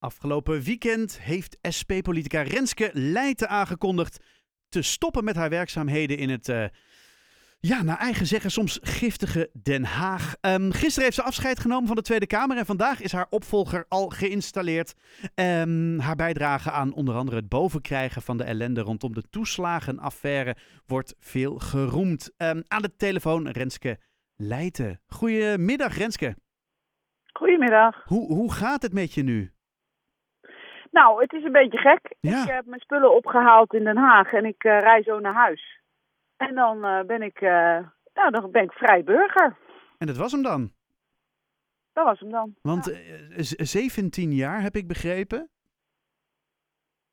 [0.00, 4.24] Afgelopen weekend heeft SP-politica Renske Leijten aangekondigd
[4.68, 6.64] te stoppen met haar werkzaamheden in het, uh,
[7.58, 10.34] ja, naar eigen zeggen, soms giftige Den Haag.
[10.40, 13.84] Um, gisteren heeft ze afscheid genomen van de Tweede Kamer en vandaag is haar opvolger
[13.88, 14.94] al geïnstalleerd.
[15.34, 20.56] Um, haar bijdrage aan onder andere het bovenkrijgen van de ellende rondom de toeslagenaffaire
[20.86, 22.30] wordt veel geroemd.
[22.36, 23.98] Um, aan de telefoon Renske
[24.36, 25.00] Leijten.
[25.06, 26.36] Goedemiddag Renske.
[27.32, 28.02] Goedemiddag.
[28.04, 29.52] Hoe, hoe gaat het met je nu?
[30.90, 32.16] Nou, het is een beetje gek.
[32.20, 35.80] Ik heb mijn spullen opgehaald in Den Haag en ik uh, rij zo naar huis.
[36.36, 37.78] En dan uh, ben ik, uh,
[38.14, 39.56] nou, dan ben ik vrij burger.
[39.98, 40.70] En dat was hem dan?
[41.92, 42.54] Dat was hem dan.
[42.62, 42.84] Want
[43.34, 43.64] ja.
[43.64, 45.48] 17 jaar heb ik begrepen?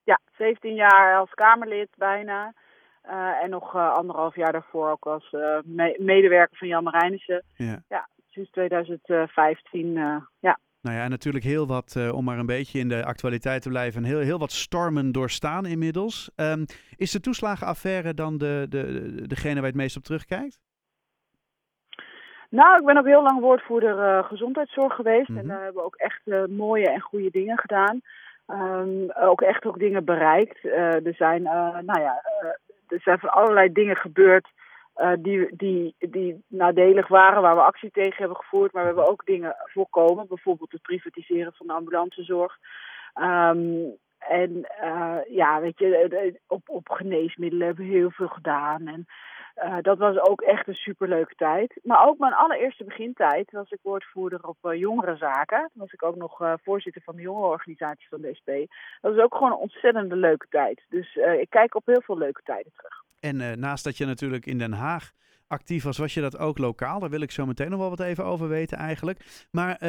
[0.03, 2.53] Ja, 17 jaar als Kamerlid bijna.
[3.41, 5.31] en nog anderhalf jaar daarvoor ook als
[5.65, 7.43] me medewerker van Jan Marijnissen.
[7.53, 7.83] Ja.
[7.87, 9.93] ja, sinds 2015,
[10.39, 10.59] ja.
[10.87, 14.03] Nou ja, natuurlijk heel wat, uh, om maar een beetje in de actualiteit te blijven,
[14.03, 16.31] heel, heel wat stormen doorstaan inmiddels.
[16.35, 16.65] Um,
[16.95, 20.59] is de toeslagenaffaire dan de, de, degene waar je het meest op terugkijkt?
[22.49, 25.29] Nou, ik ben ook heel lang woordvoerder uh, gezondheidszorg geweest.
[25.29, 25.43] Mm -hmm.
[25.43, 28.01] En daar hebben we ook echt uh, mooie en goede dingen gedaan.
[28.47, 30.63] Um, ook echt ook dingen bereikt.
[30.63, 32.21] er zijn, nou ja,
[32.87, 34.47] er zijn van allerlei dingen gebeurd
[34.97, 38.71] uh, die, die, die nadelig waren, waar we actie tegen hebben gevoerd.
[38.71, 42.57] Maar we hebben ook dingen voorkomen, bijvoorbeeld het privatiseren van de ambulancezorg.
[43.15, 48.87] Um, en uh, ja, weet je, op, op geneesmiddelen hebben we heel veel gedaan.
[48.87, 49.05] En
[49.81, 51.79] dat was ook echt een superleuke tijd.
[51.83, 55.59] Maar ook mijn allereerste begintijd was ik woordvoerder op uh, jongerenzaken.
[55.59, 58.51] Toen was ik ook nog voorzitter van de jongerenorganisatie van de SP.
[59.01, 60.85] Dat was ook gewoon een ontzettende leuke tijd.
[60.89, 63.05] Dus ik kijk op heel veel leuke tijden terug.
[63.19, 65.13] En naast dat je natuurlijk in Den Haag
[65.47, 66.99] actief was, was je dat ook lokaal?
[66.99, 69.47] Daar wil ik zo meteen nog wel wat even over weten eigenlijk.
[69.51, 69.79] Maar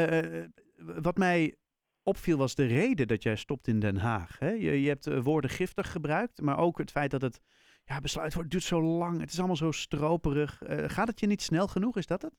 [0.77, 1.57] wat mij
[2.03, 4.39] opviel was de reden dat jij stopt in Den Haag.
[4.39, 4.51] Hè?
[4.51, 7.41] Je, je hebt woorden giftig gebruikt, maar ook het feit dat het
[7.85, 9.21] ja, besluit wordt, duurt zo lang.
[9.21, 10.63] Het is allemaal zo stroperig.
[10.67, 11.97] Gaat het je niet snel genoeg?
[11.97, 12.35] Is dat het?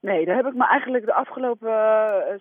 [0.00, 1.68] Nee, daar heb ik me eigenlijk de afgelopen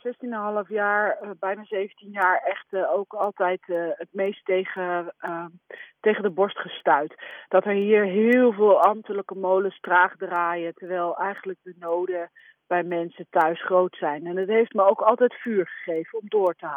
[0.04, 3.62] uh, 16,5 jaar, uh, bijna 17 jaar, echt uh, ook altijd
[3.96, 5.14] het meest tegen,
[6.00, 7.16] tegen de borst gestuurd.
[7.48, 12.32] Dat er hier heel veel ambtelijke molens traag draaien, terwijl eigenlijk de noden
[12.68, 14.26] bij mensen thuis groot zijn.
[14.26, 16.68] En het heeft me ook altijd vuur gegeven om door te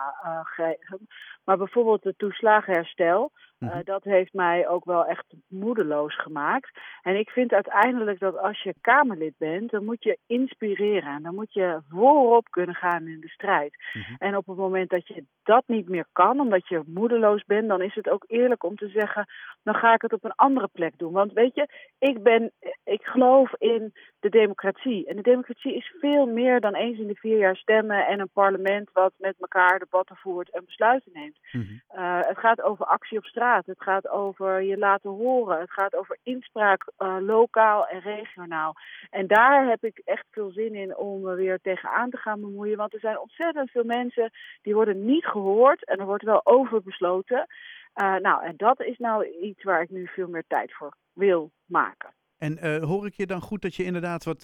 [0.42, 1.09] geven.
[1.44, 3.30] Maar bijvoorbeeld het toeslagenherstel,
[3.62, 6.70] uh, dat heeft mij ook wel echt moedeloos gemaakt.
[7.03, 11.14] En ik vind uiteindelijk dat als je Kamerlid bent, dan moet je inspireren.
[11.14, 13.76] En dan moet je voorop kunnen gaan in de strijd.
[13.92, 14.16] Mm -hmm.
[14.19, 17.82] En op het moment dat je dat niet meer kan, omdat je moedeloos bent, dan
[17.82, 19.26] is het ook eerlijk om te zeggen,
[19.62, 21.12] dan ga ik het op een andere plek doen.
[21.12, 22.53] Want weet je, ik ben,
[22.84, 25.06] ik geloof in de democratie.
[25.06, 28.30] En de democratie is veel meer dan eens in de vier jaar stemmen en een
[28.32, 31.31] parlement wat met elkaar debatten voert en besluiten neemt.
[31.53, 32.00] Mm -hmm.
[32.00, 33.66] uh, het gaat over actie op straat.
[33.66, 35.60] Het gaat over je laten horen.
[35.60, 38.75] Het gaat over inspraak uh, lokaal en regionaal.
[39.10, 42.76] En daar heb ik echt veel zin in om er weer tegenaan te gaan bemoeien.
[42.76, 44.31] Want er zijn ontzettend veel mensen
[44.62, 47.47] die worden niet gehoord en er wordt wel over besloten.
[48.03, 51.50] Uh, nou, en dat is nou iets waar ik nu veel meer tijd voor wil
[51.66, 52.10] maken.
[52.38, 54.42] En hoor ik je dan goed dat je inderdaad wat,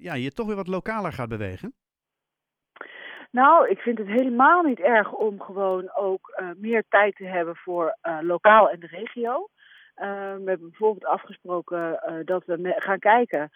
[0.00, 1.74] ja, je toch weer wat lokaler gaat bewegen?
[3.32, 7.56] Nou, ik vind het helemaal niet erg om gewoon ook uh, meer tijd te hebben
[7.56, 9.48] voor uh, lokaal en de regio.
[9.96, 10.04] Uh,
[10.34, 13.50] we hebben bijvoorbeeld afgesproken dat we gaan kijken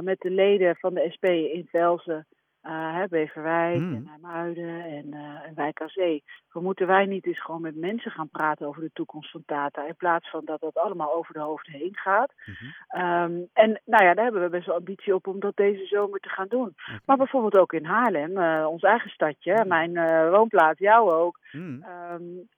[0.00, 2.26] met de leden van de SP in Velzen
[2.66, 3.94] uh, Beverwijk mm.
[3.94, 6.24] en Muiden en, uh, en Wijk aan Zee.
[6.52, 9.96] Moeten wij niet eens gewoon met mensen gaan praten over de toekomst van data, in
[9.96, 12.32] plaats van dat dat allemaal over de hoofden heen gaat.
[12.44, 13.02] Mm -hmm.
[13.02, 16.20] um, en nou ja, daar hebben we best wel ambitie op om dat deze zomer
[16.20, 16.74] te gaan doen.
[16.76, 17.00] Okay.
[17.06, 19.68] Maar bijvoorbeeld ook in Haarlem, uh, ons eigen stadje, mm.
[19.68, 19.92] mijn
[20.30, 21.40] woonplaats, jou ook.
[21.52, 22.48] Um,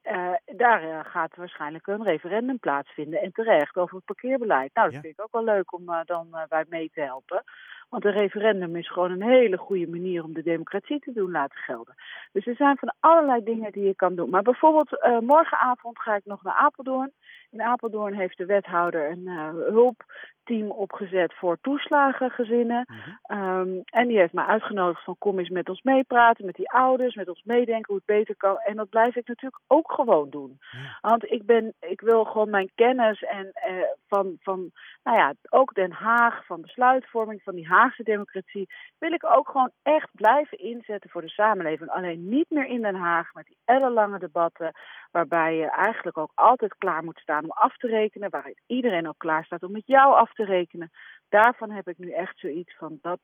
[0.44, 4.70] daar gaat waarschijnlijk een referendum plaatsvinden en terecht over het parkeerbeleid.
[4.74, 5.00] Nou, dat ja.
[5.00, 7.44] vind ik ook wel leuk om dan bij mee te helpen.
[7.88, 11.58] Want een referendum is gewoon een hele goede manier om de democratie te doen laten
[11.58, 11.94] gelden.
[12.32, 14.30] Dus er zijn van allerlei dingen die je kan doen.
[14.30, 17.12] Maar bijvoorbeeld uh, morgenavond ga ik nog naar Apeldoorn.
[17.50, 22.86] In Apeldoorn heeft de wethouder een uh, hulpteam opgezet voor toeslagengezinnen.
[22.88, 23.38] Mm -hmm.
[23.38, 27.14] um, en die heeft mij uitgenodigd van kom eens met ons meepraten, met die ouders,
[27.14, 28.58] met ons meedenken hoe het beter kan.
[28.58, 30.58] En dat blijf ik natuurlijk ook gewoon doen.
[31.00, 34.70] Want ik ben, ik wil gewoon mijn kennis en uh, van, van,
[35.02, 38.68] nou ja, ook Den Haag, van besluitvorming, van die Haagse democratie,
[38.98, 41.90] wil ik ook gewoon echt blijven inzetten voor de samenleving.
[41.90, 44.72] Alleen niet meer in Den Haag met die ellenlange debatten,
[45.10, 49.18] waarbij je eigenlijk ook altijd klaar moet staan om af te rekenen, waar iedereen ook
[49.18, 50.90] klaar staat om met jou af te rekenen.
[51.28, 53.20] Daarvan heb ik nu echt zoiets van dat,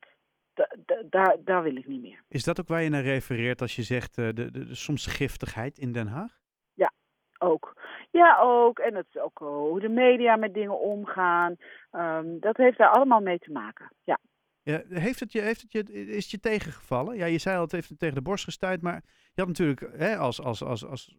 [1.09, 2.23] daar, daar wil ik niet meer.
[2.27, 5.77] Is dat ook waar je naar refereert als je zegt de, de, de, soms giftigheid
[5.77, 6.39] in Den Haag?
[6.73, 6.91] Ja,
[7.39, 7.75] ook.
[8.11, 8.79] Ja, ook.
[8.79, 11.55] En het is ook hoe de media met dingen omgaan.
[11.91, 13.91] Um, dat heeft daar allemaal mee te maken.
[14.03, 14.17] Ja.
[14.63, 17.15] Ja, heeft het je, heeft het je, is het je tegengevallen?
[17.15, 19.01] Ja, je zei al, het heeft het tegen de borst gestuurd, maar
[19.33, 21.17] je had natuurlijk hè, als, als, als, als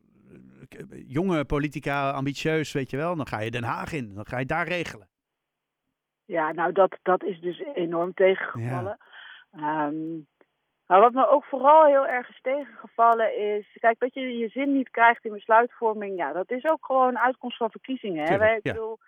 [1.06, 4.46] jonge politica ambitieus, weet je wel, dan ga je Den Haag in, dan ga je
[4.46, 5.08] daar regelen.
[6.24, 8.98] Ja, nou dat, dat is dus enorm tegengevallen.
[9.50, 9.86] Ja.
[9.86, 10.26] Um,
[10.86, 14.72] maar wat me ook vooral heel erg is tegengevallen is, kijk, dat je je zin
[14.72, 18.28] niet krijgt in besluitvorming, ja, dat is ook gewoon uitkomst van verkiezingen.
[18.28, 18.38] Hè?
[18.38, 18.72] Wij, ja.
[18.72, 18.98] bedoel,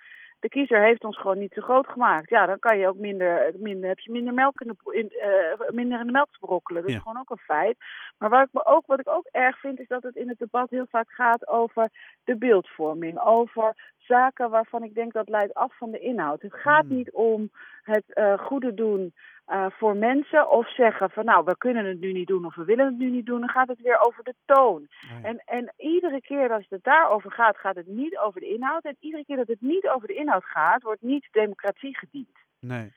[0.41, 2.29] de kiezer heeft ons gewoon niet zo groot gemaakt.
[2.29, 5.71] Ja, dan kan je ook minder, minder heb je minder melk in de, in, uh,
[5.71, 6.83] minder in de melk te brokkelen.
[6.83, 7.77] Dat is gewoon ook een feit.
[8.19, 10.39] Maar wat ik, me ook, wat ik ook erg vind, is dat het in het
[10.39, 11.91] debat heel vaak gaat over
[12.25, 13.21] de beeldvorming.
[13.21, 16.43] Over zaken waarvan ik denk dat leidt af van de inhoud.
[16.43, 16.97] Het gaat hmm.
[16.97, 17.51] niet om
[17.83, 19.13] het uh, goede doen
[19.49, 22.65] uh, voor mensen of zeggen van nou, we kunnen het nu niet doen of we
[22.65, 24.89] willen het nu niet doen, dan gaat het weer over de toon.
[25.23, 28.85] En, en iedere keer als het daarover gaat, gaat het niet over de inhoud.
[28.85, 32.39] En iedere keer dat het niet over de inhoud gaat, wordt niet democratie gediend.
[32.61, 32.93] Nee.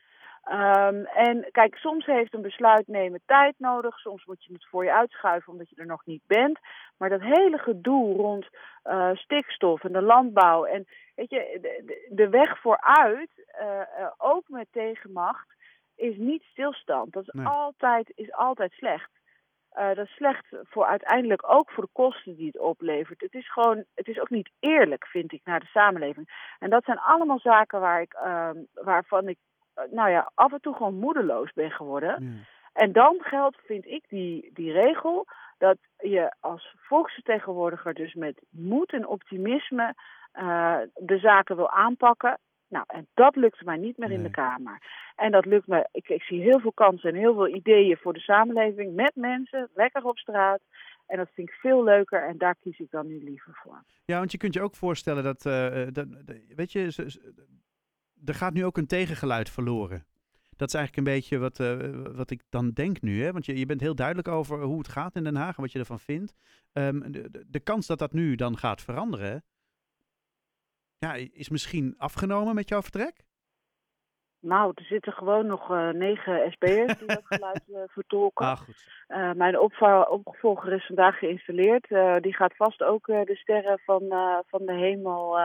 [0.51, 3.99] Um, en kijk, soms heeft een besluit nemen tijd nodig.
[3.99, 6.59] Soms moet je het voor je uitschuiven omdat je er nog niet bent.
[6.97, 8.47] Maar dat hele gedoe rond
[8.85, 13.29] uh, stikstof en de landbouw en weet je, de, de weg vooruit,
[13.61, 15.55] uh, ook met tegenmacht,
[15.97, 17.13] is niet stilstand.
[17.13, 17.45] Dat is, nee.
[17.45, 19.09] altijd, is altijd slecht.
[19.77, 23.21] Uh, dat is slecht voor uiteindelijk ook voor de kosten die het oplevert.
[23.21, 26.53] Het is gewoon, het is ook niet eerlijk, vind ik, naar de samenleving.
[26.59, 29.37] En dat zijn allemaal zaken waar ik, uh, waarvan ik,
[29.75, 32.23] uh, nou ja, af en toe gewoon moedeloos ben geworden.
[32.23, 32.29] Ja.
[32.73, 35.25] En dan geldt, vind ik, die, die regel
[35.57, 39.93] dat je als volksvertegenwoordiger dus met moed en optimisme
[40.33, 42.37] uh, de zaken wil aanpakken.
[42.69, 44.17] Nou, en dat lukt mij niet meer nee.
[44.17, 44.81] in de Kamer.
[45.15, 48.13] En dat lukt me, ik, ik zie heel veel kansen en heel veel ideeën voor
[48.13, 50.59] de samenleving met mensen, lekker op straat.
[51.05, 53.83] En dat vind ik veel leuker en daar kies ik dan nu liever voor.
[54.05, 56.07] Ja, want je kunt je ook voorstellen dat, uh, dat
[56.55, 57.11] weet je,
[58.25, 60.05] er gaat nu ook een tegengeluid verloren.
[60.55, 63.23] Dat is eigenlijk een beetje wat, uh, wat ik dan denk nu.
[63.23, 63.31] Hè?
[63.31, 65.71] Want je, je bent heel duidelijk over hoe het gaat in Den Haag en wat
[65.71, 66.33] je ervan vindt.
[66.73, 69.43] Um, de, de, de, kans dat dat nu dan gaat veranderen,
[70.99, 73.25] ja, is misschien afgenomen met jouw vertrek?
[74.39, 78.45] Nou, er zitten gewoon nog uh, negen SP'ers die dat geluid uh, vertolken.
[78.45, 79.05] Ah, goed.
[79.07, 81.87] Uh, mijn opvolger is vandaag geïnstalleerd.
[82.23, 84.01] die gaat vast ook de sterren van,
[84.47, 85.37] van de hemel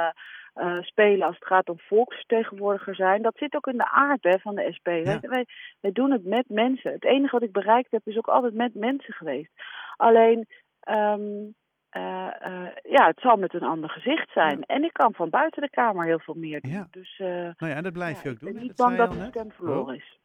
[0.81, 3.23] spelen als het gaat om volksvertegenwoordiger zijn.
[3.23, 4.87] Dat zit ook in de aard hè, van de SP.
[4.87, 5.03] Ja.
[5.03, 5.47] Wij, wij,
[5.81, 6.93] wij, doen het met mensen.
[6.93, 9.53] Het enige wat ik bereikt heb is ook altijd met mensen geweest.
[9.97, 10.47] Alleen...
[10.89, 11.55] Um,
[11.97, 14.59] uh, uh, ja, het zal met een ander gezicht zijn.
[14.59, 14.65] Ja.
[14.67, 16.73] En ik kan van buiten de Kamer heel veel meer doen.
[16.73, 16.89] Ja.
[16.91, 18.49] Dus, uh, nou ja, en dat blijf je ook doen.
[18.49, 20.21] Ik ben niet bang dat de stem verloren is.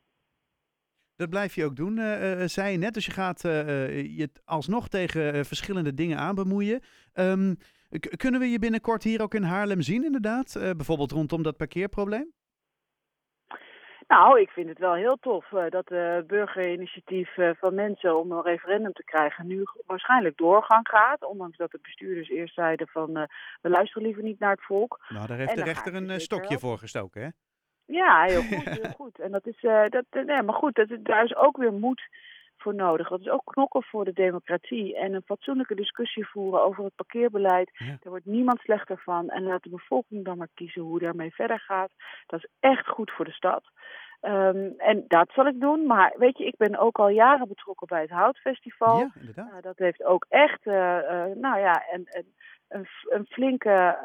[1.16, 1.98] Dat blijf je ook doen,
[2.50, 2.94] zei je net.
[2.94, 6.82] Dus je gaat je alsnog tegen verschillende dingen aan bemoeien.
[7.14, 7.58] Um,
[8.16, 10.54] kunnen we je binnenkort hier ook in Haarlem zien, inderdaad?
[10.60, 12.34] bijvoorbeeld rondom dat parkeerprobleem?
[14.08, 18.32] Nou, ik vind het wel heel tof uh, dat de burgerinitiatief uh, van mensen om
[18.32, 21.26] een referendum te krijgen nu waarschijnlijk doorgang gaat.
[21.26, 23.24] Ondanks dat de bestuurders eerst zeiden van uh,
[23.62, 25.06] we luisteren liever niet naar het volk.
[25.10, 26.60] Nou, daar heeft en de rechter een stokje wel.
[26.60, 27.28] voor gestoken, hè?
[27.86, 29.20] Ja, heel goed, heel goed.
[29.20, 32.02] En dat is, dat, nee, maar goed, dat, daar is ook weer moed
[32.68, 33.10] voor nodig.
[33.10, 37.70] Dat is ook knokken voor de democratie en een fatsoenlijke discussie voeren over het parkeerbeleid.
[37.74, 37.86] Ja.
[37.86, 39.30] Daar wordt niemand slechter van.
[39.30, 41.92] En laat de bevolking dan maar kiezen hoe daarmee verder gaat.
[42.26, 43.64] Dat is echt goed voor de stad.
[44.22, 45.86] Um, en dat zal ik doen.
[45.86, 48.98] Maar weet je, ik ben ook al jaren betrokken bij het Houtfestival.
[48.98, 49.54] Ja, inderdaad.
[49.54, 52.26] Uh, dat heeft ook echt, uh, uh, nou ja, en, en
[52.68, 53.98] een, een, flinke,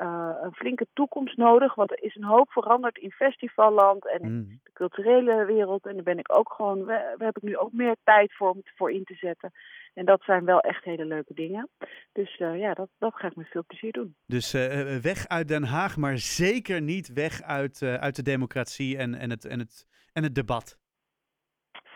[0.42, 1.74] een flinke toekomst nodig.
[1.74, 4.60] Want er is een hoop veranderd in festivalland en in mm.
[4.62, 5.86] de culturele wereld.
[5.86, 8.50] En daar ben ik ook gewoon, we, we heb ik nu ook meer tijd voor
[8.50, 9.52] om voor in te zetten.
[9.94, 11.68] En dat zijn wel echt hele leuke dingen.
[12.12, 14.16] Dus uh, ja, dat, dat ga ik met veel plezier doen.
[14.26, 19.14] Dus uh, weg uit Den Haag, maar zeker niet weg uit, uit de democratie en,
[19.14, 20.80] en, het, en, het, en het debat.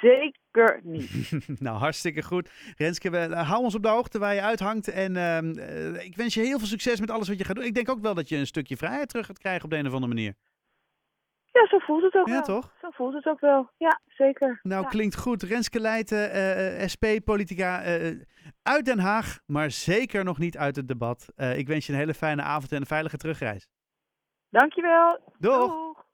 [0.01, 1.31] Zeker niet.
[1.61, 2.51] nou, hartstikke goed.
[2.77, 4.89] Renske, we, hou ons op de hoogte waar je uithangt.
[4.89, 7.65] En uh, ik wens je heel veel succes met alles wat je gaat doen.
[7.65, 9.87] Ik denk ook wel dat je een stukje vrijheid terug gaat krijgen op de een
[9.87, 10.35] of andere manier.
[11.57, 12.43] Ja, zo voelt het ook ja, wel.
[12.43, 12.73] toch?
[12.81, 13.71] Zo voelt het ook wel.
[13.77, 14.61] Ja, zeker.
[14.63, 14.89] Nou, ja.
[14.89, 15.43] klinkt goed.
[15.43, 17.83] Renske Leijten, uh, SP-politica
[18.63, 21.33] uit Den Haag, maar zeker nog niet uit het debat.
[21.57, 23.69] ik wens je een hele fijne avond en een veilige terugreis.
[24.51, 25.19] Dankjewel.
[25.39, 25.57] Doeg.
[25.57, 26.06] Doeg.